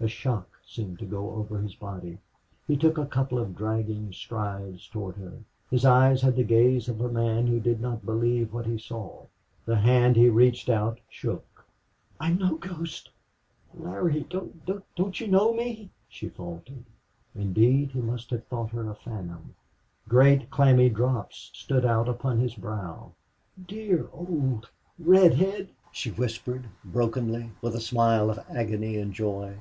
A 0.00 0.06
shock 0.06 0.60
seemed 0.66 0.98
to 0.98 1.06
go 1.06 1.30
over 1.34 1.58
his 1.58 1.74
body. 1.74 2.18
He 2.66 2.76
took 2.76 2.98
a 2.98 3.06
couple 3.06 3.38
of 3.38 3.56
dragging 3.56 4.12
strides 4.12 4.86
toward 4.86 5.16
her. 5.16 5.38
His 5.70 5.84
eyes 5.84 6.20
had 6.20 6.36
the 6.36 6.44
gaze 6.44 6.88
of 6.90 7.00
a 7.00 7.08
man 7.08 7.46
who 7.46 7.58
did 7.58 7.80
not 7.80 8.04
believe 8.04 8.52
what 8.52 8.66
he 8.66 8.78
saw. 8.78 9.24
The 9.64 9.78
hand 9.78 10.14
he 10.14 10.28
reached 10.28 10.68
out 10.68 11.00
shook. 11.08 11.64
"I'm 12.20 12.36
no 12.38 12.56
ghost! 12.56 13.10
Larry, 13.72 14.26
don't 14.28 15.20
you 15.20 15.26
know 15.26 15.54
me?" 15.54 15.90
she 16.08 16.28
faltered. 16.28 16.84
Indeed 17.34 17.92
he 17.92 18.00
must 18.00 18.30
have 18.30 18.46
thought 18.46 18.70
her 18.72 18.88
a 18.90 18.94
phantom. 18.94 19.54
Great, 20.06 20.50
clammy 20.50 20.90
drops 20.90 21.50
stood 21.54 21.84
out 21.84 22.08
upon 22.08 22.38
his 22.38 22.54
brow. 22.54 23.12
"Dear 23.66 24.08
old 24.12 24.68
redhead!" 24.98 25.70
she 25.92 26.10
whispered, 26.10 26.66
brokenly, 26.84 27.50
with 27.62 27.74
a 27.74 27.80
smile 27.80 28.28
of 28.28 28.38
agony 28.50 28.98
and 28.98 29.12
joy. 29.14 29.56